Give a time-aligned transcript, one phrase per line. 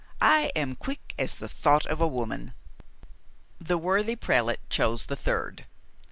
[0.19, 2.55] "I am quick as the thought of a woman."
[3.59, 5.67] The worthy prelate chose the third.